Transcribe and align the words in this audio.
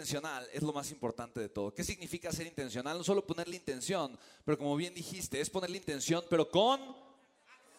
es 0.00 0.62
lo 0.62 0.72
más 0.72 0.90
importante 0.90 1.40
de 1.40 1.48
todo. 1.48 1.72
¿Qué 1.72 1.84
significa 1.84 2.32
ser 2.32 2.46
intencional? 2.46 2.98
No 2.98 3.04
solo 3.04 3.26
ponerle 3.26 3.56
intención, 3.56 4.18
pero 4.44 4.58
como 4.58 4.76
bien 4.76 4.94
dijiste, 4.94 5.40
es 5.40 5.50
ponerle 5.50 5.78
intención, 5.78 6.24
pero 6.28 6.50
con 6.50 6.80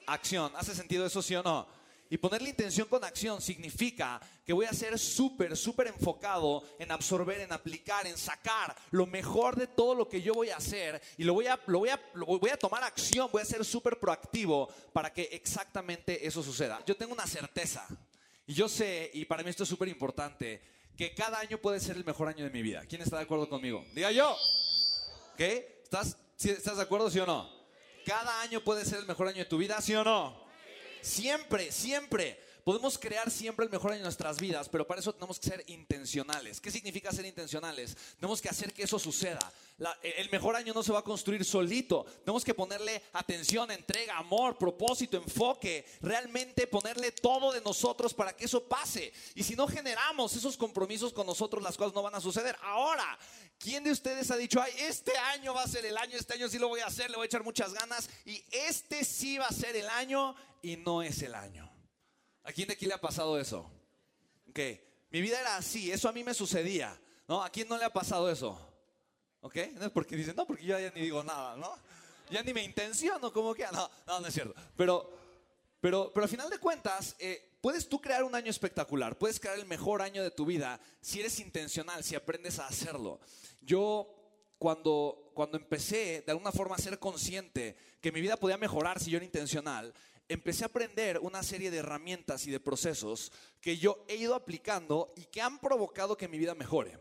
acción. 0.07 0.51
¿Hace 0.55 0.75
sentido 0.75 1.05
eso, 1.05 1.21
sí 1.21 1.35
o 1.35 1.43
no? 1.43 1.67
Y 2.09 2.17
ponerle 2.17 2.49
intención 2.49 2.89
con 2.89 3.01
acción 3.05 3.39
significa 3.39 4.19
que 4.45 4.51
voy 4.51 4.65
a 4.65 4.73
ser 4.73 4.99
súper, 4.99 5.55
súper 5.55 5.87
enfocado 5.87 6.61
en 6.77 6.91
absorber, 6.91 7.39
en 7.39 7.53
aplicar, 7.53 8.05
en 8.05 8.17
sacar 8.17 8.75
lo 8.91 9.05
mejor 9.05 9.55
de 9.55 9.67
todo 9.67 9.95
lo 9.95 10.09
que 10.09 10.21
yo 10.21 10.33
voy 10.33 10.49
a 10.49 10.57
hacer 10.57 11.01
y 11.17 11.23
lo 11.23 11.33
voy 11.33 11.47
a, 11.47 11.57
lo 11.67 11.79
voy 11.79 11.87
a, 11.87 12.01
lo 12.13 12.25
voy 12.25 12.49
a 12.49 12.57
tomar 12.57 12.83
acción, 12.83 13.29
voy 13.31 13.41
a 13.41 13.45
ser 13.45 13.63
súper 13.63 13.97
proactivo 13.97 14.67
para 14.91 15.13
que 15.13 15.29
exactamente 15.31 16.27
eso 16.27 16.43
suceda. 16.43 16.83
Yo 16.85 16.97
tengo 16.97 17.13
una 17.13 17.25
certeza 17.25 17.87
y 18.45 18.53
yo 18.53 18.67
sé, 18.67 19.09
y 19.13 19.23
para 19.23 19.41
mí 19.41 19.49
esto 19.49 19.63
es 19.63 19.69
súper 19.69 19.87
importante, 19.87 20.61
que 20.97 21.13
cada 21.13 21.39
año 21.39 21.57
puede 21.57 21.79
ser 21.79 21.97
el 21.97 22.05
mejor 22.05 22.27
año 22.27 22.43
de 22.43 22.49
mi 22.49 22.61
vida. 22.61 22.83
¿Quién 22.87 23.01
está 23.01 23.17
de 23.17 23.23
acuerdo 23.23 23.49
conmigo? 23.49 23.85
Diga 23.93 24.11
yo. 24.11 24.31
¿Ok? 25.33 25.39
¿Estás, 25.39 26.17
sí, 26.35 26.49
¿Estás 26.49 26.77
de 26.77 26.83
acuerdo, 26.83 27.09
sí 27.09 27.19
o 27.19 27.25
no? 27.25 27.49
Cada 28.05 28.41
año 28.41 28.63
puede 28.63 28.85
ser 28.85 28.99
el 28.99 29.05
mejor 29.05 29.27
año 29.27 29.39
de 29.39 29.45
tu 29.45 29.57
vida, 29.57 29.79
¿sí 29.81 29.95
o 29.95 30.03
no? 30.03 30.45
Siempre, 31.01 31.71
siempre. 31.71 32.39
Podemos 32.63 32.97
crear 32.99 33.31
siempre 33.31 33.65
el 33.65 33.71
mejor 33.71 33.91
año 33.91 33.99
de 33.99 34.03
nuestras 34.03 34.39
vidas, 34.39 34.69
pero 34.69 34.85
para 34.85 34.99
eso 34.99 35.13
tenemos 35.13 35.39
que 35.39 35.49
ser 35.49 35.63
intencionales. 35.67 36.61
¿Qué 36.61 36.69
significa 36.69 37.11
ser 37.11 37.25
intencionales? 37.25 37.97
Tenemos 38.19 38.39
que 38.41 38.49
hacer 38.49 38.71
que 38.73 38.83
eso 38.83 38.99
suceda. 38.99 39.39
La- 39.77 39.97
el 40.03 40.29
mejor 40.29 40.55
año 40.55 40.71
no 40.73 40.83
se 40.83 40.91
va 40.91 40.99
a 40.99 41.03
construir 41.03 41.43
solito. 41.43 42.05
Tenemos 42.23 42.45
que 42.45 42.53
ponerle 42.53 43.01
atención, 43.13 43.71
entrega, 43.71 44.17
amor, 44.17 44.57
propósito, 44.57 45.17
enfoque. 45.17 45.85
Realmente 46.01 46.67
ponerle 46.67 47.11
todo 47.11 47.51
de 47.51 47.61
nosotros 47.61 48.13
para 48.13 48.35
que 48.35 48.45
eso 48.45 48.63
pase. 48.67 49.11
Y 49.33 49.41
si 49.41 49.55
no 49.55 49.67
generamos 49.67 50.35
esos 50.35 50.55
compromisos 50.55 51.13
con 51.13 51.25
nosotros, 51.25 51.63
las 51.63 51.75
cosas 51.77 51.95
no 51.95 52.03
van 52.03 52.13
a 52.13 52.21
suceder. 52.21 52.55
Ahora, 52.61 53.17
¿quién 53.57 53.83
de 53.83 53.91
ustedes 53.91 54.29
ha 54.29 54.37
dicho, 54.37 54.61
ay, 54.61 54.71
este 54.81 55.17
año 55.17 55.55
va 55.55 55.63
a 55.63 55.67
ser 55.67 55.83
el 55.85 55.97
año, 55.97 56.15
este 56.15 56.35
año 56.35 56.47
sí 56.47 56.59
lo 56.59 56.67
voy 56.67 56.81
a 56.81 56.85
hacer, 56.87 57.09
le 57.09 57.15
voy 57.17 57.23
a 57.23 57.25
echar 57.25 57.43
muchas 57.43 57.73
ganas, 57.73 58.07
y 58.25 58.43
este 58.51 59.03
sí 59.03 59.39
va 59.39 59.47
a 59.47 59.51
ser 59.51 59.75
el 59.75 59.89
año 59.89 60.35
y 60.61 60.77
no 60.77 61.01
es 61.01 61.23
el 61.23 61.33
año? 61.33 61.70
¿A 62.43 62.51
quién 62.51 62.67
de 62.67 62.73
aquí 62.73 62.85
le 62.85 62.93
ha 62.93 63.01
pasado 63.01 63.39
eso? 63.39 63.69
Ok, 64.49 64.59
mi 65.11 65.21
vida 65.21 65.39
era 65.39 65.57
así, 65.57 65.91
eso 65.91 66.09
a 66.09 66.11
mí 66.11 66.23
me 66.23 66.33
sucedía, 66.33 66.99
¿no? 67.27 67.43
¿A 67.43 67.49
quién 67.49 67.67
no 67.67 67.77
le 67.77 67.85
ha 67.85 67.93
pasado 67.93 68.29
eso? 68.29 68.59
¿Ok? 69.41 69.55
No 69.73 69.85
es 69.85 69.91
porque 69.91 70.15
dicen, 70.15 70.35
no, 70.35 70.45
porque 70.45 70.63
yo 70.63 70.79
ya 70.79 70.91
ni 70.91 71.01
digo 71.01 71.23
nada, 71.23 71.55
¿no? 71.55 71.73
Ya 72.29 72.43
ni 72.43 72.53
me 72.53 72.63
intenciono, 72.63 73.33
como 73.33 73.53
que, 73.53 73.65
no, 73.71 73.89
no, 74.07 74.19
no 74.19 74.27
es 74.27 74.33
cierto. 74.33 74.55
Pero, 74.75 75.09
pero, 75.79 76.11
pero 76.13 76.23
al 76.23 76.29
final 76.29 76.49
de 76.49 76.59
cuentas, 76.59 77.15
eh, 77.19 77.57
puedes 77.59 77.89
tú 77.89 77.99
crear 77.99 78.23
un 78.23 78.35
año 78.35 78.49
espectacular, 78.49 79.17
puedes 79.17 79.39
crear 79.39 79.57
el 79.57 79.65
mejor 79.65 80.01
año 80.01 80.23
de 80.23 80.31
tu 80.31 80.45
vida 80.45 80.79
si 81.01 81.19
eres 81.19 81.39
intencional, 81.39 82.03
si 82.03 82.15
aprendes 82.15 82.59
a 82.59 82.67
hacerlo. 82.67 83.19
Yo, 83.61 84.13
cuando, 84.57 85.31
cuando 85.33 85.57
empecé 85.57 86.23
de 86.25 86.31
alguna 86.31 86.51
forma 86.51 86.75
a 86.75 86.79
ser 86.79 86.99
consciente 86.99 87.75
que 87.99 88.11
mi 88.11 88.21
vida 88.21 88.37
podía 88.37 88.57
mejorar 88.57 88.99
si 88.99 89.11
yo 89.11 89.17
era 89.17 89.25
intencional, 89.25 89.93
empecé 90.31 90.63
a 90.63 90.67
aprender 90.67 91.19
una 91.19 91.43
serie 91.43 91.71
de 91.71 91.77
herramientas 91.77 92.47
y 92.47 92.51
de 92.51 92.59
procesos 92.59 93.31
que 93.59 93.77
yo 93.77 94.05
he 94.07 94.15
ido 94.15 94.35
aplicando 94.35 95.13
y 95.15 95.25
que 95.25 95.41
han 95.41 95.59
provocado 95.59 96.17
que 96.17 96.27
mi 96.27 96.37
vida 96.37 96.55
mejore. 96.55 96.97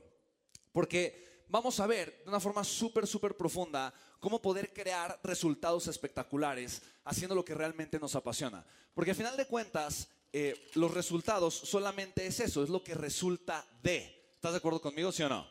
Porque 0.72 1.44
vamos 1.48 1.78
a 1.80 1.86
ver 1.86 2.22
de 2.24 2.28
una 2.28 2.40
forma 2.40 2.64
súper, 2.64 3.06
súper 3.06 3.36
profunda 3.36 3.92
cómo 4.18 4.42
poder 4.42 4.72
crear 4.72 5.18
resultados 5.22 5.86
espectaculares 5.86 6.82
haciendo 7.04 7.34
lo 7.34 7.44
que 7.44 7.54
realmente 7.54 7.98
nos 7.98 8.14
apasiona. 8.14 8.66
Porque 8.94 9.12
al 9.12 9.16
final 9.16 9.36
de 9.36 9.46
cuentas, 9.46 10.08
eh, 10.32 10.68
los 10.74 10.92
resultados 10.92 11.54
solamente 11.54 12.26
es 12.26 12.40
eso, 12.40 12.62
es 12.62 12.68
lo 12.68 12.82
que 12.82 12.94
resulta 12.94 13.66
de. 13.82 14.32
¿Estás 14.34 14.52
de 14.52 14.58
acuerdo 14.58 14.80
conmigo, 14.80 15.12
sí 15.12 15.22
o 15.22 15.28
no? 15.28 15.46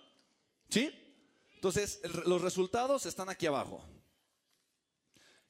¿Sí? 0.69 0.91
Entonces, 1.55 1.99
los 2.25 2.41
resultados 2.41 3.05
están 3.05 3.29
aquí 3.29 3.45
abajo. 3.45 3.83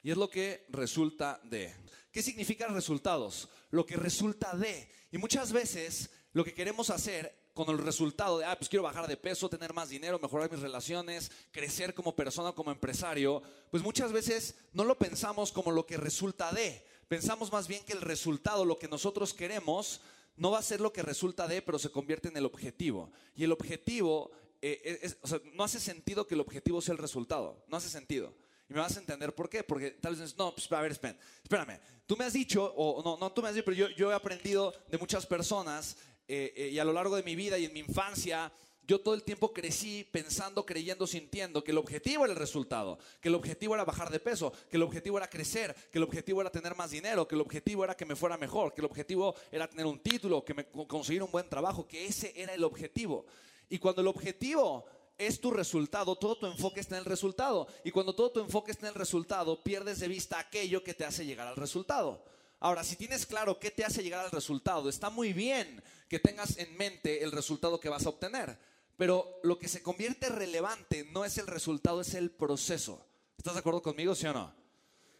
Y 0.02 0.10
es 0.10 0.16
lo 0.16 0.30
que 0.30 0.66
resulta 0.70 1.40
de. 1.44 1.74
¿Qué 2.12 2.22
significa 2.22 2.66
resultados? 2.68 3.48
Lo 3.70 3.84
que 3.86 3.96
resulta 3.96 4.56
de. 4.56 4.90
Y 5.12 5.18
muchas 5.18 5.52
veces 5.52 6.10
lo 6.32 6.44
que 6.44 6.54
queremos 6.54 6.90
hacer 6.90 7.40
con 7.54 7.68
el 7.68 7.78
resultado 7.78 8.38
de, 8.38 8.44
ah, 8.44 8.56
pues 8.56 8.68
quiero 8.68 8.84
bajar 8.84 9.06
de 9.06 9.16
peso, 9.16 9.48
tener 9.48 9.74
más 9.74 9.88
dinero, 9.88 10.18
mejorar 10.18 10.50
mis 10.50 10.60
relaciones, 10.60 11.30
crecer 11.50 11.94
como 11.94 12.14
persona, 12.14 12.52
como 12.52 12.70
empresario, 12.70 13.42
pues 13.70 13.82
muchas 13.82 14.12
veces 14.12 14.54
no 14.72 14.84
lo 14.84 14.96
pensamos 14.96 15.52
como 15.52 15.70
lo 15.70 15.84
que 15.84 15.96
resulta 15.96 16.52
de. 16.52 16.82
Pensamos 17.08 17.52
más 17.52 17.68
bien 17.68 17.84
que 17.84 17.92
el 17.92 18.00
resultado, 18.00 18.64
lo 18.64 18.78
que 18.78 18.88
nosotros 18.88 19.34
queremos, 19.34 20.00
no 20.36 20.52
va 20.52 20.58
a 20.58 20.62
ser 20.62 20.80
lo 20.80 20.92
que 20.92 21.02
resulta 21.02 21.46
de, 21.48 21.60
pero 21.60 21.78
se 21.78 21.90
convierte 21.90 22.28
en 22.28 22.36
el 22.36 22.46
objetivo. 22.46 23.10
Y 23.34 23.44
el 23.44 23.52
objetivo, 23.52 24.30
eh, 24.62 25.12
o 25.20 25.26
sea, 25.26 25.40
no 25.52 25.64
hace 25.64 25.80
sentido 25.80 26.26
que 26.26 26.34
el 26.34 26.40
objetivo 26.40 26.80
sea 26.80 26.92
el 26.92 26.98
resultado. 26.98 27.64
No 27.68 27.76
hace 27.76 27.88
sentido. 27.88 28.32
Y 28.70 28.72
me 28.72 28.80
vas 28.80 28.96
a 28.96 29.00
entender 29.00 29.34
por 29.34 29.50
qué. 29.50 29.64
Porque 29.64 29.90
tal 29.90 30.14
vez 30.14 30.36
no, 30.38 30.54
pues 30.54 30.70
a 30.72 30.80
ver, 30.80 30.92
espérame. 30.92 31.78
Tú 32.06 32.16
me 32.16 32.24
has 32.24 32.32
dicho, 32.32 32.64
o 32.76 33.02
no, 33.02 33.18
no 33.18 33.32
tú 33.32 33.42
me 33.42 33.48
has 33.48 33.54
dicho, 33.54 33.64
pero 33.64 33.88
yo, 33.96 34.10
he 34.10 34.14
aprendido 34.14 34.72
de 34.88 34.96
muchas 34.96 35.26
personas 35.26 35.96
eh, 36.26 36.52
eh, 36.56 36.68
y 36.68 36.78
a 36.78 36.84
lo 36.84 36.92
largo 36.92 37.16
de 37.16 37.22
mi 37.22 37.34
vida 37.34 37.58
y 37.58 37.64
en 37.66 37.72
mi 37.72 37.80
infancia, 37.80 38.52
yo 38.86 39.00
todo 39.00 39.14
el 39.14 39.22
tiempo 39.22 39.52
crecí 39.52 40.04
pensando, 40.10 40.66
creyendo, 40.66 41.06
sintiendo 41.06 41.62
que 41.62 41.70
el 41.70 41.78
objetivo 41.78 42.24
era 42.24 42.32
el 42.32 42.38
resultado, 42.38 42.98
que 43.20 43.28
el 43.28 43.36
objetivo 43.36 43.74
era 43.74 43.84
bajar 43.84 44.10
de 44.10 44.18
peso, 44.18 44.52
que 44.68 44.76
el 44.76 44.82
objetivo 44.82 45.18
era 45.18 45.28
crecer, 45.30 45.74
que 45.92 45.98
el 45.98 46.04
objetivo 46.04 46.40
era 46.40 46.50
tener 46.50 46.74
más 46.74 46.90
dinero, 46.90 47.28
que 47.28 47.36
el 47.36 47.40
objetivo 47.40 47.84
era 47.84 47.96
que 47.96 48.04
me 48.04 48.16
fuera 48.16 48.36
mejor, 48.36 48.74
que 48.74 48.80
el 48.80 48.86
objetivo 48.86 49.34
era 49.52 49.68
tener 49.68 49.86
un 49.86 50.00
título, 50.00 50.44
que 50.44 50.54
me 50.54 50.66
co- 50.66 50.88
conseguir 50.88 51.22
un 51.22 51.30
buen 51.30 51.48
trabajo, 51.48 51.86
que 51.86 52.06
ese 52.06 52.32
era 52.34 52.54
el 52.54 52.64
objetivo. 52.64 53.26
Y 53.68 53.78
cuando 53.78 54.00
el 54.00 54.08
objetivo 54.08 54.84
es 55.20 55.40
tu 55.40 55.50
resultado, 55.50 56.16
todo 56.16 56.36
tu 56.36 56.46
enfoque 56.46 56.80
está 56.80 56.96
en 56.96 57.00
el 57.00 57.04
resultado. 57.04 57.68
Y 57.84 57.90
cuando 57.90 58.14
todo 58.14 58.30
tu 58.30 58.40
enfoque 58.40 58.72
está 58.72 58.86
en 58.86 58.94
el 58.94 58.98
resultado, 58.98 59.62
pierdes 59.62 60.00
de 60.00 60.08
vista 60.08 60.38
aquello 60.38 60.82
que 60.82 60.94
te 60.94 61.04
hace 61.04 61.26
llegar 61.26 61.46
al 61.46 61.56
resultado. 61.56 62.24
Ahora, 62.58 62.84
si 62.84 62.96
tienes 62.96 63.26
claro 63.26 63.58
qué 63.58 63.70
te 63.70 63.84
hace 63.84 64.02
llegar 64.02 64.24
al 64.24 64.30
resultado, 64.30 64.88
está 64.88 65.10
muy 65.10 65.32
bien 65.32 65.82
que 66.08 66.18
tengas 66.18 66.56
en 66.58 66.76
mente 66.76 67.22
el 67.22 67.32
resultado 67.32 67.78
que 67.80 67.88
vas 67.88 68.06
a 68.06 68.08
obtener. 68.08 68.58
Pero 68.96 69.38
lo 69.42 69.58
que 69.58 69.68
se 69.68 69.82
convierte 69.82 70.28
relevante 70.28 71.04
no 71.12 71.24
es 71.24 71.38
el 71.38 71.46
resultado, 71.46 72.00
es 72.00 72.14
el 72.14 72.30
proceso. 72.30 73.06
¿Estás 73.38 73.54
de 73.54 73.60
acuerdo 73.60 73.82
conmigo, 73.82 74.14
sí 74.14 74.26
o 74.26 74.32
no? 74.32 74.52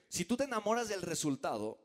Si 0.08 0.24
tú 0.24 0.36
te 0.36 0.44
enamoras 0.44 0.88
del 0.88 1.02
resultado 1.02 1.78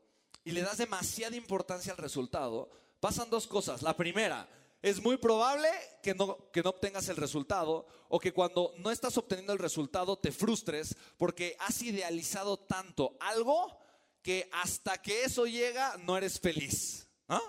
y 0.44 0.52
le 0.52 0.62
das 0.62 0.78
demasiada 0.78 1.36
importancia 1.36 1.92
al 1.92 1.98
resultado, 1.98 2.68
pasan 3.00 3.30
dos 3.30 3.46
cosas. 3.46 3.82
La 3.82 3.96
primera, 3.96 4.48
es 4.86 5.02
muy 5.02 5.16
probable 5.16 5.68
que 6.00 6.14
no, 6.14 6.48
que 6.52 6.62
no 6.62 6.70
obtengas 6.70 7.08
el 7.08 7.16
resultado 7.16 7.88
o 8.08 8.20
que 8.20 8.32
cuando 8.32 8.72
no 8.78 8.92
estás 8.92 9.18
obteniendo 9.18 9.52
el 9.52 9.58
resultado 9.58 10.16
te 10.16 10.30
frustres 10.30 10.94
porque 11.16 11.56
has 11.58 11.82
idealizado 11.82 12.56
tanto 12.56 13.16
algo 13.18 13.76
que 14.22 14.48
hasta 14.52 15.02
que 15.02 15.24
eso 15.24 15.44
llega 15.46 15.96
no 16.04 16.16
eres 16.16 16.38
feliz. 16.38 17.08
¿no? 17.26 17.42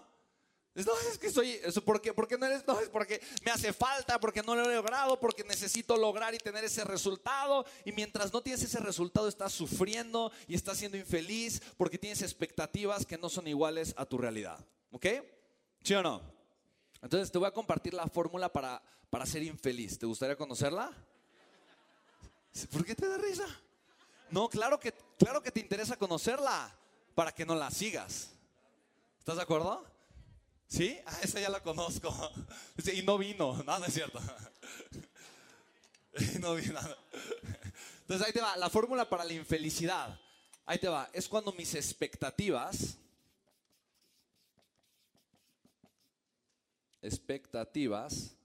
No, 0.73 0.93
es 1.11 1.19
que 1.19 1.29
soy, 1.29 1.51
eso, 1.63 1.83
¿por 1.83 2.01
qué? 2.01 2.11
¿Por 2.11 2.27
qué 2.27 2.39
no 2.39 2.47
eres? 2.47 2.65
No, 2.65 2.79
es 2.79 2.89
porque 2.89 3.21
me 3.45 3.51
hace 3.51 3.71
falta, 3.71 4.19
porque 4.19 4.41
no 4.41 4.55
lo 4.55 4.67
he 4.67 4.73
logrado, 4.73 5.19
porque 5.19 5.43
necesito 5.43 5.95
lograr 5.95 6.33
y 6.33 6.39
tener 6.39 6.63
ese 6.63 6.83
resultado. 6.85 7.65
Y 7.85 7.91
mientras 7.91 8.33
no 8.33 8.41
tienes 8.41 8.63
ese 8.63 8.79
resultado, 8.79 9.27
estás 9.27 9.53
sufriendo 9.53 10.31
y 10.47 10.55
estás 10.55 10.79
siendo 10.79 10.97
infeliz 10.97 11.61
porque 11.77 11.99
tienes 11.99 12.23
expectativas 12.23 13.05
que 13.05 13.19
no 13.19 13.29
son 13.29 13.47
iguales 13.47 13.93
a 13.95 14.07
tu 14.07 14.17
realidad. 14.17 14.59
¿Ok? 14.89 15.05
¿Sí 15.83 15.93
o 15.93 16.01
no? 16.01 16.36
Entonces 17.02 17.31
te 17.31 17.38
voy 17.38 17.47
a 17.47 17.52
compartir 17.52 17.94
la 17.94 18.08
fórmula 18.08 18.52
para, 18.52 18.81
para 19.09 19.25
ser 19.25 19.44
infeliz. 19.44 19.97
¿Te 19.97 20.06
gustaría 20.06 20.35
conocerla? 20.35 20.91
¿Por 22.72 22.85
qué 22.85 22.96
te 22.96 23.08
da 23.08 23.18
risa? 23.18 23.46
No, 24.30 24.50
claro 24.50 24.80
que, 24.80 24.94
claro 25.18 25.41
que 25.41 25.52
te 25.52 25.59
interesa 25.59 25.96
conocerla 25.96 26.75
para 27.13 27.31
que 27.31 27.46
no 27.46 27.56
la 27.56 27.69
sigas. 27.72 28.31
¿Estás 29.19 29.35
de 29.35 29.44
acuerdo? 29.44 29.85
¿Sí? 30.68 30.97
Ah, 31.06 31.19
esa 31.22 31.40
ya 31.40 31.50
la 31.50 31.62
conozco. 31.62 32.13
Y 32.94 33.02
no 33.03 33.18
vino. 33.18 33.62
No, 33.64 33.79
no 33.79 33.85
es 33.85 33.94
cierto. 33.94 34.19
Y 36.20 36.40
no 36.40 36.55
vino. 36.55 36.79
Entonces 38.02 38.26
ahí 38.26 38.34
te 38.34 38.41
va. 38.41 38.58
La 38.58 38.72
fórmula 38.72 39.08
para 39.08 39.23
la 39.23 39.34
infelicidad. 39.34 40.20
Ahí 40.66 40.79
te 40.79 40.88
va. 40.88 41.08
Es 41.14 41.28
cuando 41.28 41.52
mis 41.53 41.76
expectativas. 41.76 42.97
Expectativas. 47.02 48.35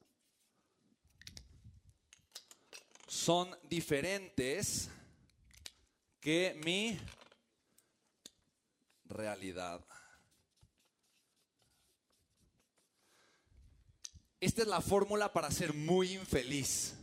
Son 3.07 3.57
diferentes 3.65 4.89
que 6.21 6.59
mi 6.65 6.99
realidad. 9.07 9.85
Esta 14.41 14.63
es 14.63 14.69
la 14.69 14.81
fórmula 14.81 15.33
para 15.33 15.51
ser 15.51 15.73
muy 15.73 16.15
infeliz. 16.15 16.95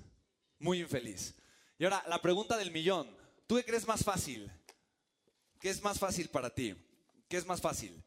Muy 0.59 0.81
infeliz. 0.81 1.35
Y 1.77 1.85
ahora, 1.85 2.03
la 2.07 2.21
pregunta 2.21 2.57
del 2.57 2.71
millón. 2.71 3.09
¿Tú 3.47 3.55
qué 3.55 3.63
crees 3.63 3.87
más 3.87 4.03
fácil? 4.03 4.51
¿Qué 5.59 5.69
es 5.69 5.81
más 5.81 5.97
fácil 5.97 6.27
para 6.29 6.49
ti? 6.49 6.75
¿Qué 7.29 7.37
es 7.37 7.45
más 7.45 7.61
fácil? 7.61 8.03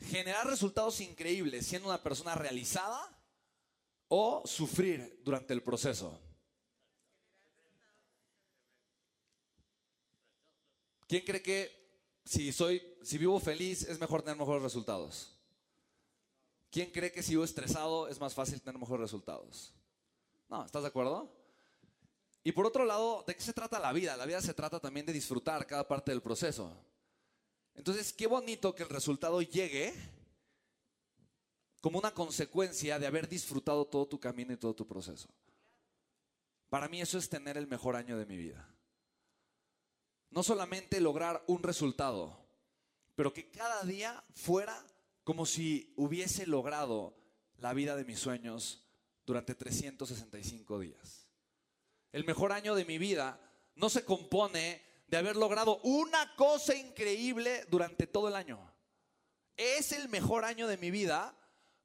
¿Generar 0.00 0.46
resultados 0.46 1.00
increíbles 1.00 1.66
siendo 1.66 1.88
una 1.88 2.02
persona 2.02 2.34
realizada 2.34 3.16
o 4.08 4.42
sufrir 4.46 5.20
durante 5.22 5.52
el 5.52 5.62
proceso? 5.62 6.18
¿Quién 11.06 11.24
cree 11.24 11.42
que 11.42 11.80
si 12.24 12.52
soy, 12.52 12.80
vivo 13.18 13.40
feliz 13.40 13.82
es 13.82 13.98
mejor 13.98 14.22
tener 14.22 14.38
mejores 14.38 14.62
resultados? 14.62 15.36
¿Quién 16.70 16.92
cree 16.92 17.10
que 17.10 17.22
si 17.22 17.32
vivo 17.32 17.44
estresado 17.44 18.08
es 18.08 18.20
más 18.20 18.32
fácil 18.32 18.60
tener 18.62 18.80
mejores 18.80 19.02
resultados? 19.02 19.74
No, 20.48 20.64
¿estás 20.64 20.82
de 20.82 20.88
acuerdo? 20.88 21.28
Y 22.42 22.52
por 22.52 22.64
otro 22.64 22.84
lado, 22.84 23.24
¿de 23.26 23.34
qué 23.34 23.42
se 23.42 23.52
trata 23.52 23.78
la 23.78 23.92
vida? 23.92 24.16
La 24.16 24.24
vida 24.24 24.40
se 24.40 24.54
trata 24.54 24.80
también 24.80 25.04
de 25.04 25.12
disfrutar 25.12 25.66
cada 25.66 25.86
parte 25.86 26.10
del 26.10 26.22
proceso. 26.22 26.72
Entonces, 27.74 28.12
qué 28.12 28.26
bonito 28.26 28.74
que 28.74 28.82
el 28.82 28.88
resultado 28.88 29.40
llegue 29.42 29.94
como 31.80 31.98
una 31.98 32.12
consecuencia 32.12 32.98
de 32.98 33.06
haber 33.06 33.28
disfrutado 33.28 33.86
todo 33.86 34.06
tu 34.06 34.20
camino 34.20 34.52
y 34.52 34.56
todo 34.56 34.74
tu 34.74 34.86
proceso. 34.86 35.28
Para 36.68 36.88
mí 36.88 37.00
eso 37.00 37.18
es 37.18 37.28
tener 37.28 37.56
el 37.56 37.66
mejor 37.66 37.96
año 37.96 38.18
de 38.18 38.26
mi 38.26 38.36
vida. 38.36 38.68
No 40.30 40.42
solamente 40.42 41.00
lograr 41.00 41.42
un 41.48 41.62
resultado, 41.62 42.38
pero 43.16 43.32
que 43.32 43.50
cada 43.50 43.82
día 43.82 44.22
fuera 44.34 44.86
como 45.24 45.46
si 45.46 45.92
hubiese 45.96 46.46
logrado 46.46 47.16
la 47.58 47.74
vida 47.74 47.96
de 47.96 48.04
mis 48.04 48.18
sueños 48.18 48.86
durante 49.26 49.54
365 49.54 50.78
días. 50.78 51.26
El 52.12 52.24
mejor 52.24 52.52
año 52.52 52.74
de 52.74 52.84
mi 52.84 52.98
vida 52.98 53.40
no 53.74 53.88
se 53.90 54.04
compone 54.04 54.82
de 55.10 55.16
haber 55.16 55.36
logrado 55.36 55.80
una 55.82 56.36
cosa 56.36 56.74
increíble 56.74 57.64
durante 57.68 58.06
todo 58.06 58.28
el 58.28 58.36
año. 58.36 58.72
Es 59.56 59.90
el 59.90 60.08
mejor 60.08 60.44
año 60.44 60.68
de 60.68 60.76
mi 60.76 60.92
vida 60.92 61.36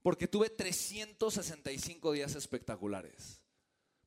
porque 0.04 0.28
tuve 0.28 0.52
365 0.52 2.12
días 2.12 2.36
espectaculares. 2.36 3.42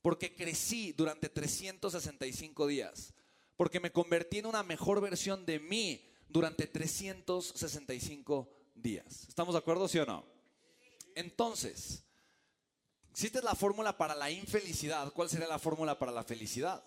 Porque 0.02 0.36
crecí 0.36 0.92
durante 0.92 1.28
365 1.28 2.68
días. 2.68 3.12
Porque 3.56 3.80
me 3.80 3.90
convertí 3.90 4.38
en 4.38 4.46
una 4.46 4.62
mejor 4.62 5.00
versión 5.00 5.44
de 5.44 5.58
mí 5.58 6.08
durante 6.28 6.68
365 6.68 8.48
días. 8.76 9.24
¿Estamos 9.28 9.52
de 9.54 9.58
acuerdo, 9.58 9.88
sí 9.88 9.98
o 9.98 10.06
no? 10.06 10.24
Entonces, 11.16 12.04
es 13.12 13.42
la 13.42 13.56
fórmula 13.56 13.98
para 13.98 14.14
la 14.14 14.30
infelicidad, 14.30 15.12
¿cuál 15.12 15.28
sería 15.28 15.48
la 15.48 15.58
fórmula 15.58 15.98
para 15.98 16.12
la 16.12 16.22
felicidad? 16.22 16.84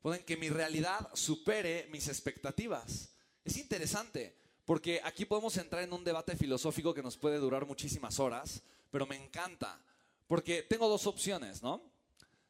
Pueden 0.00 0.24
que 0.24 0.36
mi 0.36 0.48
realidad 0.48 1.08
supere 1.14 1.88
mis 1.90 2.08
expectativas. 2.08 3.10
Es 3.44 3.56
interesante, 3.56 4.36
porque 4.64 5.00
aquí 5.02 5.24
podemos 5.24 5.56
entrar 5.56 5.82
en 5.82 5.92
un 5.92 6.04
debate 6.04 6.36
filosófico 6.36 6.94
que 6.94 7.02
nos 7.02 7.16
puede 7.16 7.38
durar 7.38 7.66
muchísimas 7.66 8.18
horas, 8.20 8.62
pero 8.90 9.06
me 9.06 9.16
encanta, 9.16 9.80
porque 10.26 10.62
tengo 10.62 10.88
dos 10.88 11.06
opciones, 11.06 11.62
¿no? 11.62 11.82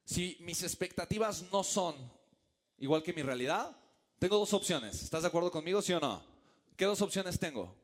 Si 0.05 0.37
mis 0.41 0.63
expectativas 0.63 1.45
no 1.53 1.63
son 1.63 1.95
igual 2.79 3.03
que 3.03 3.13
mi 3.13 3.23
realidad, 3.23 3.77
tengo 4.19 4.39
dos 4.39 4.53
opciones. 4.53 5.03
¿Estás 5.03 5.23
de 5.23 5.29
acuerdo 5.29 5.51
conmigo, 5.51 5.83
sí 5.83 5.93
o 5.93 6.01
no? 6.01 6.23
¿Qué 6.77 6.85
dos 6.85 7.01
opciones 7.03 7.39
tengo? 7.39 7.75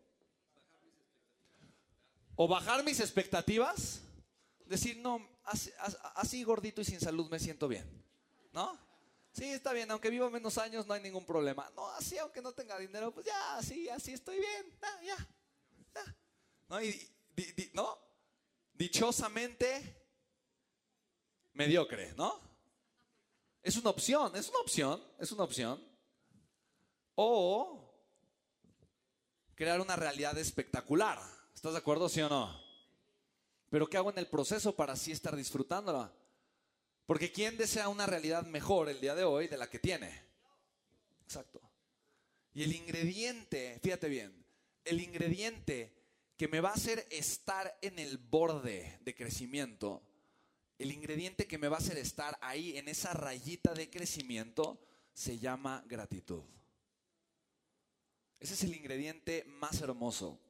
o 2.37 2.49
bajar 2.49 2.83
mis 2.85 3.01
expectativas, 3.01 4.01
decir, 4.67 4.99
no, 4.99 5.21
así, 6.15 6.43
gordito 6.43 6.81
y 6.81 6.85
sin 6.85 7.01
salud 7.01 7.31
me 7.31 7.39
siento 7.39 7.69
bien, 7.69 7.85
¿no? 8.53 8.79
Sí, 9.35 9.51
está 9.51 9.73
bien, 9.73 9.91
aunque 9.91 10.11
vivo 10.11 10.31
menos 10.31 10.57
años 10.59 10.87
no 10.87 10.95
hay 10.95 11.03
ningún 11.03 11.27
problema. 11.27 11.69
No, 11.75 11.89
así 11.89 12.17
aunque 12.19 12.41
no 12.41 12.53
tenga 12.53 12.79
dinero, 12.79 13.13
pues 13.13 13.27
ya, 13.27 13.57
así, 13.57 13.89
así 13.89 14.13
estoy 14.13 14.39
bien, 14.39 14.79
ya, 14.81 15.03
ya. 15.03 16.17
¿No? 16.69 16.79
¿no? 17.75 17.99
Dichosamente 18.73 20.07
mediocre, 21.55 22.15
¿no? 22.15 22.41
Es 23.61 23.77
una 23.77 23.91
opción, 23.91 24.37
es 24.37 24.49
una 24.49 24.59
opción, 24.61 25.03
es 25.19 25.33
una 25.33 25.43
opción. 25.43 25.85
O 27.17 27.93
crear 29.57 29.81
una 29.81 29.97
realidad 29.97 30.39
espectacular. 30.39 31.21
¿Estás 31.53 31.73
de 31.73 31.79
acuerdo, 31.79 32.09
sí 32.09 32.21
o 32.21 32.29
no? 32.29 32.57
Pero 33.69 33.89
¿qué 33.89 33.97
hago 33.97 34.11
en 34.11 34.19
el 34.19 34.29
proceso 34.29 34.77
para 34.77 34.93
así 34.93 35.11
estar 35.11 35.35
disfrutándola? 35.35 36.13
Porque 37.07 37.33
¿quién 37.33 37.57
desea 37.57 37.89
una 37.89 38.07
realidad 38.07 38.47
mejor 38.47 38.89
el 38.89 39.01
día 39.01 39.15
de 39.15 39.25
hoy 39.25 39.49
de 39.49 39.59
la 39.59 39.69
que 39.69 39.79
tiene? 39.79 40.23
Exacto. 41.25 41.61
Y 42.55 42.63
el 42.63 42.73
ingrediente, 42.73 43.79
fíjate 43.83 44.09
bien, 44.09 44.45
el 44.85 45.01
ingrediente 45.01 45.93
que 46.37 46.49
me 46.49 46.61
va 46.61 46.71
a 46.71 46.75
hacer 46.75 47.07
estar 47.11 47.79
en 47.83 47.99
el 47.99 48.19
borde 48.19 48.99
de 49.03 49.15
crecimiento, 49.15 50.03
el 50.79 50.93
ingrediente 50.93 51.47
que 51.47 51.59
me 51.59 51.69
va 51.69 51.77
a 51.77 51.81
hacer 51.81 51.99
estar 51.99 52.39
ahí 52.41 52.77
en 52.77 52.89
esa 52.89 53.13
rayita 53.13 53.75
de 53.75 53.91
crecimiento, 53.91 54.81
se 55.13 55.39
llama 55.39 55.85
gratitud. 55.87 56.43
Ese 58.41 58.55
es 58.55 58.65
el 58.65 58.75
ingrediente 58.75 59.45
más 59.47 59.81
hermoso 59.81 60.41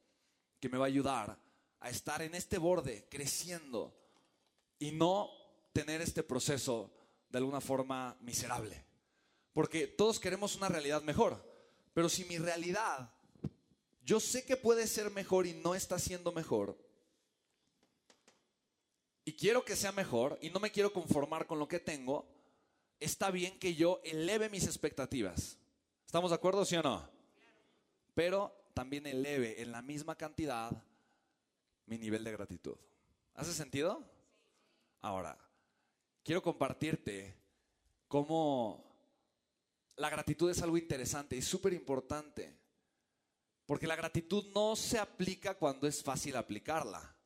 que 0.60 0.68
me 0.68 0.78
va 0.78 0.86
a 0.86 0.88
ayudar 0.88 1.38
a 1.80 1.90
estar 1.90 2.22
en 2.22 2.34
este 2.34 2.58
borde 2.58 3.06
creciendo 3.10 3.94
y 4.78 4.92
no 4.92 5.30
tener 5.74 6.00
este 6.00 6.22
proceso 6.22 6.90
de 7.28 7.38
alguna 7.38 7.60
forma 7.60 8.16
miserable. 8.20 8.82
Porque 9.52 9.86
todos 9.86 10.18
queremos 10.18 10.56
una 10.56 10.68
realidad 10.68 11.02
mejor, 11.02 11.44
pero 11.92 12.08
si 12.08 12.24
mi 12.24 12.38
realidad 12.38 13.10
yo 14.04 14.20
sé 14.20 14.44
que 14.44 14.56
puede 14.56 14.86
ser 14.86 15.10
mejor 15.10 15.46
y 15.46 15.52
no 15.52 15.74
está 15.74 15.98
siendo 15.98 16.32
mejor, 16.32 16.78
y 19.24 19.32
quiero 19.32 19.64
que 19.64 19.76
sea 19.76 19.92
mejor 19.92 20.38
y 20.42 20.50
no 20.50 20.60
me 20.60 20.70
quiero 20.70 20.92
conformar 20.92 21.46
con 21.46 21.58
lo 21.58 21.66
que 21.66 21.80
tengo, 21.80 22.28
está 23.00 23.30
bien 23.30 23.58
que 23.58 23.74
yo 23.74 24.00
eleve 24.04 24.48
mis 24.50 24.64
expectativas. 24.64 25.58
¿Estamos 26.06 26.30
de 26.30 26.36
acuerdo, 26.36 26.64
sí 26.64 26.76
o 26.76 26.82
no? 26.82 27.08
Pero 28.14 28.54
también 28.74 29.06
eleve 29.06 29.62
en 29.62 29.72
la 29.72 29.82
misma 29.82 30.14
cantidad 30.14 30.70
mi 31.86 31.98
nivel 31.98 32.22
de 32.22 32.32
gratitud. 32.32 32.76
¿Hace 33.34 33.54
sentido? 33.54 34.04
Ahora, 35.00 35.38
quiero 36.24 36.42
compartirte 36.42 37.36
cómo 38.08 38.84
la 39.96 40.10
gratitud 40.10 40.50
es 40.50 40.62
algo 40.62 40.78
interesante 40.78 41.36
y 41.36 41.42
súper 41.42 41.72
importante. 41.74 42.58
Porque 43.66 43.86
la 43.86 43.96
gratitud 43.96 44.52
no 44.54 44.74
se 44.76 44.98
aplica 44.98 45.54
cuando 45.54 45.86
es 45.86 46.02
fácil 46.02 46.36
aplicarla. 46.36 47.16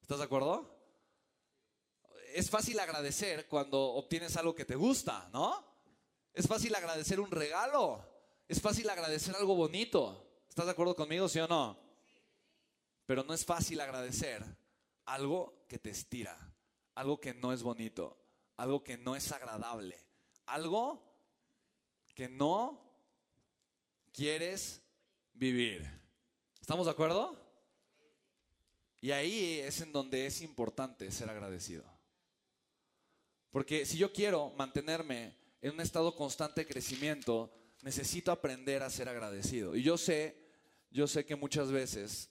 ¿Estás 0.00 0.18
de 0.18 0.24
acuerdo? 0.24 0.78
Es 2.34 2.50
fácil 2.50 2.78
agradecer 2.78 3.48
cuando 3.48 3.80
obtienes 3.80 4.36
algo 4.36 4.54
que 4.54 4.64
te 4.64 4.76
gusta, 4.76 5.28
¿no? 5.32 5.72
Es 6.32 6.46
fácil 6.46 6.74
agradecer 6.74 7.20
un 7.20 7.30
regalo. 7.30 8.06
Es 8.48 8.60
fácil 8.60 8.88
agradecer 8.90 9.34
algo 9.34 9.54
bonito. 9.54 10.44
¿Estás 10.48 10.66
de 10.66 10.72
acuerdo 10.72 10.94
conmigo, 10.94 11.28
sí 11.28 11.40
o 11.40 11.48
no? 11.48 11.78
Pero 13.06 13.24
no 13.24 13.34
es 13.34 13.44
fácil 13.44 13.80
agradecer 13.80 14.44
algo 15.06 15.64
que 15.68 15.78
te 15.78 15.90
estira, 15.90 16.38
algo 16.94 17.20
que 17.20 17.34
no 17.34 17.52
es 17.52 17.62
bonito, 17.62 18.21
algo 18.56 18.82
que 18.82 18.96
no 18.96 19.16
es 19.16 19.30
agradable, 19.32 19.98
algo 20.46 21.02
que 22.14 22.28
no 22.28 22.80
quieres 24.12 24.82
vivir. 25.32 25.88
¿Estamos 26.60 26.86
de 26.86 26.92
acuerdo? 26.92 27.36
Y 29.00 29.10
ahí 29.10 29.58
es 29.60 29.80
en 29.80 29.92
donde 29.92 30.26
es 30.26 30.42
importante 30.42 31.10
ser 31.10 31.28
agradecido. 31.28 31.84
Porque 33.50 33.84
si 33.84 33.98
yo 33.98 34.12
quiero 34.12 34.50
mantenerme 34.50 35.36
en 35.60 35.74
un 35.74 35.80
estado 35.80 36.14
constante 36.14 36.62
de 36.62 36.66
crecimiento, 36.66 37.52
necesito 37.82 38.30
aprender 38.30 38.82
a 38.82 38.90
ser 38.90 39.08
agradecido. 39.08 39.74
Y 39.74 39.82
yo 39.82 39.98
sé 39.98 40.42
yo 40.92 41.06
sé 41.06 41.24
que 41.24 41.36
muchas 41.36 41.72
veces, 41.72 42.28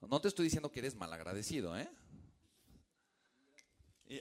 no 0.00 0.20
te 0.20 0.28
estoy 0.28 0.44
diciendo 0.44 0.70
que 0.70 0.80
eres 0.80 0.96
malagradecido, 0.96 1.78
¿eh? 1.78 1.88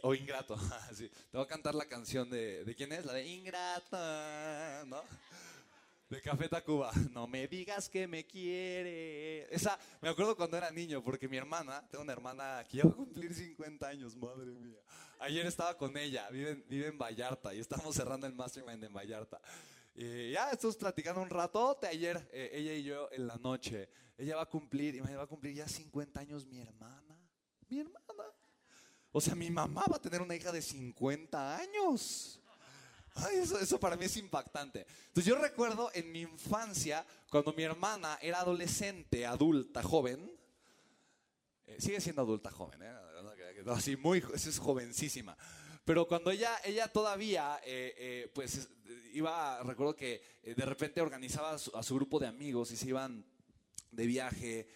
O 0.02 0.14
ingrato. 0.14 0.56
Te 0.98 1.38
voy 1.38 1.44
a 1.44 1.48
cantar 1.48 1.76
la 1.76 1.86
canción 1.86 2.30
de, 2.30 2.64
¿de 2.64 2.76
quién 2.76 2.92
es? 2.92 3.06
La 3.06 3.14
de 3.14 3.26
Ingrata, 3.26 4.84
¿no? 4.88 5.02
De 6.10 6.22
Café 6.22 6.48
Tacuba. 6.48 6.92
No 7.14 7.28
me 7.28 7.48
digas 7.48 7.90
que 7.90 8.08
me 8.08 8.26
quiere. 8.26 9.54
Esa, 9.54 9.78
me 10.02 10.10
acuerdo 10.10 10.36
cuando 10.36 10.58
era 10.58 10.72
niño, 10.72 11.04
porque 11.04 11.28
mi 11.28 11.38
hermana, 11.38 11.86
tengo 11.90 12.04
una 12.04 12.14
hermana 12.14 12.64
que 12.70 12.78
ya 12.78 12.84
va 12.84 12.92
a 12.92 12.96
cumplir 12.96 13.34
50 13.34 13.88
años, 13.88 14.16
madre 14.16 14.52
mía. 14.52 14.80
Ayer 15.20 15.46
estaba 15.46 15.78
con 15.78 15.96
ella, 15.98 16.30
vive, 16.30 16.56
vive 16.68 16.88
en 16.88 16.98
Vallarta 16.98 17.54
y 17.54 17.60
estamos 17.60 17.96
cerrando 17.96 18.28
el 18.28 18.34
mastermind 18.34 18.84
en 18.84 18.94
Vallarta. 18.94 19.40
Y 19.96 20.32
ya 20.32 20.52
estamos 20.52 20.76
platicando 20.76 21.22
un 21.22 21.30
ratote 21.30 21.88
ayer, 21.88 22.28
eh, 22.34 22.50
ella 22.54 22.74
y 22.74 22.84
yo 22.84 23.10
en 23.12 23.28
la 23.28 23.38
noche. 23.38 23.90
Ella 24.18 24.36
va 24.36 24.44
a 24.44 24.46
cumplir, 24.46 25.02
va 25.02 25.24
a 25.24 25.28
cumplir 25.28 25.56
ya 25.56 25.68
50 25.68 26.20
años 26.20 26.46
mi 26.46 26.60
hermana. 26.60 27.18
Mi 27.70 27.80
hermana. 27.80 28.06
O 29.18 29.22
sea, 29.22 29.34
mi 29.34 29.50
mamá 29.50 29.86
va 29.90 29.96
a 29.96 30.02
tener 30.02 30.22
una 30.22 30.36
hija 30.36 30.52
de 30.52 30.62
50 30.62 31.58
años. 31.58 32.38
Eso, 33.62 33.80
para 33.80 33.96
mí 33.96 34.04
es 34.04 34.18
impactante. 34.18 34.86
Entonces 35.08 35.24
yo 35.24 35.38
recuerdo 35.38 35.90
en 35.94 36.12
mi 36.12 36.20
infancia, 36.20 37.06
cuando 37.30 37.54
mi 37.54 37.64
hermana 37.64 38.20
era 38.22 38.42
adolescente, 38.42 39.26
adulta, 39.26 39.82
joven, 39.82 40.30
eh, 41.66 41.78
sigue 41.80 42.02
siendo 42.02 42.24
adulta 42.24 42.52
joven, 42.52 42.82
¿eh? 42.82 42.94
Así 43.68 43.96
muy, 43.96 44.22
es 44.34 44.60
jovencísima. 44.60 45.38
Pero 45.86 46.06
cuando 46.10 46.30
ella, 46.30 46.52
ella 46.66 46.90
todavía, 46.90 47.62
eh, 47.64 47.96
eh, 47.98 48.32
pues 48.36 48.68
iba, 49.14 49.64
recuerdo 49.64 49.96
que 49.96 50.22
de 50.44 50.66
repente 50.66 51.00
organizaba 51.00 51.54
a 51.54 51.84
su, 51.84 51.96
grupo 51.96 52.20
de 52.20 52.28
amigos 52.28 52.70
y 52.72 52.76
se 52.76 52.90
iban 52.90 53.26
de 53.92 54.08
viaje 54.08 54.68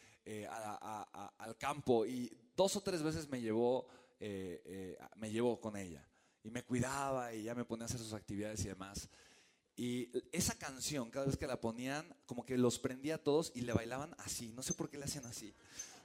al 0.49 1.57
campo 1.57 2.05
y 2.05 2.31
dos 2.55 2.77
o 2.77 2.81
tres 2.81 3.03
veces 3.03 3.27
me 3.27 3.41
llevó, 3.41 3.85
me 4.19 5.31
llevó 5.31 5.59
con 5.59 5.77
ella 5.77 6.07
y 6.43 6.51
me 6.51 6.63
cuidaba 6.63 7.33
y 7.33 7.43
ya 7.43 7.55
me 7.55 7.65
ponía 7.65 7.83
a 7.83 7.87
hacer 7.87 7.99
sus 7.99 8.13
actividades 8.13 8.63
y 8.65 8.69
demás. 8.69 9.09
Y 9.75 10.11
esa 10.33 10.57
canción, 10.57 11.09
cada 11.09 11.25
vez 11.25 11.37
que 11.37 11.47
la 11.47 11.61
ponían, 11.61 12.13
como 12.25 12.45
que 12.45 12.57
los 12.57 12.79
prendía 12.79 13.15
a 13.15 13.17
todos 13.17 13.51
y 13.55 13.61
le 13.61 13.71
bailaban 13.71 14.13
así. 14.17 14.51
No 14.51 14.61
sé 14.61 14.73
por 14.73 14.89
qué 14.89 14.97
le 14.97 15.05
hacían 15.05 15.25
así. 15.25 15.55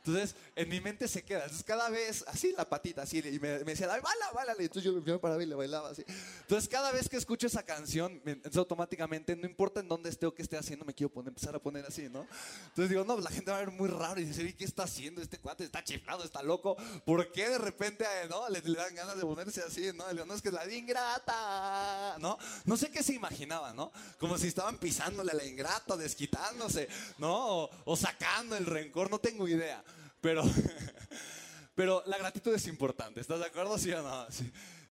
Entonces, 0.07 0.37
en 0.55 0.69
mi 0.69 0.83
mente 0.83 1.09
se 1.09 1.25
queda. 1.25 1.45
Entonces, 1.45 1.65
cada 1.65 1.89
vez, 1.89 2.25
así 2.29 2.53
la 2.53 2.69
patita, 2.69 3.03
así, 3.03 3.21
y 3.21 3.39
me, 3.41 3.59
me 3.61 3.73
decía, 3.73 3.87
baila, 3.87 4.33
baila. 4.35 4.55
Entonces, 4.59 4.85
yo 4.85 4.93
me 4.93 5.19
paraba 5.19 5.43
y 5.43 5.47
le 5.47 5.55
bailaba 5.55 5.89
así. 5.89 6.05
Entonces, 6.43 6.69
cada 6.69 6.93
vez 6.93 7.09
que 7.09 7.17
escucho 7.17 7.47
esa 7.47 7.63
canción, 7.63 8.21
automáticamente, 8.55 9.35
no 9.35 9.47
importa 9.47 9.81
en 9.81 9.89
dónde 9.89 10.11
esté 10.11 10.27
o 10.27 10.35
qué 10.35 10.43
esté 10.43 10.59
haciendo, 10.59 10.85
me 10.85 10.93
quiero 10.93 11.11
poner, 11.11 11.29
empezar 11.29 11.57
a 11.57 11.59
poner 11.59 11.87
así, 11.87 12.11
¿no? 12.11 12.27
Entonces, 12.67 12.91
digo, 12.91 13.03
no, 13.05 13.19
la 13.19 13.31
gente 13.31 13.51
va 13.51 13.57
a 13.57 13.61
ver 13.61 13.71
muy 13.71 13.89
raro 13.89 14.21
y 14.21 14.25
dice, 14.25 14.55
¿qué 14.55 14.67
está 14.67 14.83
haciendo 14.83 15.23
este 15.23 15.39
cuate? 15.39 15.65
Está 15.65 15.83
chiflado, 15.83 16.23
está 16.23 16.43
loco. 16.43 16.77
¿Por 17.07 17.33
qué 17.33 17.49
de 17.49 17.59
repente, 17.59 18.05
no? 18.29 18.47
Le, 18.51 18.61
dan 18.61 18.95
ganas 18.95 19.17
de 19.17 19.23
ponerse 19.23 19.63
así, 19.63 19.91
¿no? 19.95 20.07
Le 20.09 20.13
digo, 20.13 20.27
no, 20.27 20.35
es 20.35 20.43
que 20.43 20.49
es 20.49 20.55
la 20.55 20.71
ingrata, 20.71 22.17
¿no? 22.19 22.37
No 22.67 22.77
sé 22.77 22.91
qué 22.91 23.03
se 23.03 23.15
imaginaba, 23.15 23.73
¿no? 23.73 23.91
Como 24.19 24.37
si 24.37 24.49
estaban 24.49 24.77
pisándole 24.77 25.31
a 25.31 25.35
la 25.35 25.47
ingrata, 25.47 25.97
desquitándose, 25.97 26.89
¿no? 27.17 27.63
O, 27.63 27.71
o 27.87 27.97
sacando 27.97 28.55
el 28.55 28.67
rencor, 28.67 29.11
no 29.11 29.19
tengo 29.19 29.49
idea. 29.49 29.83
Pero, 30.25 30.43
pero 31.75 32.03
la 32.07 32.17
gratitud 32.17 32.55
es 32.55 32.67
importante, 32.67 33.21
¿estás 33.21 33.41
de 33.41 33.45
acuerdo? 33.45 33.77
Sí 33.77 33.93
o 33.93 34.03
no. 34.03 34.27